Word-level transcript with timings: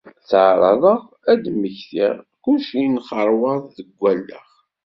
Ttaɛraḍeɣ 0.21 1.01
ad 1.31 1.37
d-mmektiɣ, 1.43 2.13
kullec 2.43 2.69
yenxarweḍ 2.79 3.61
deg 3.75 3.87
wallaɣ. 3.99 4.45